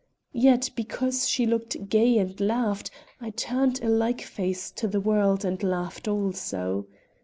[0.33, 5.45] Yet, because she looked gay and laughed, I turned a like face to the world
[5.45, 6.87] and laughed also.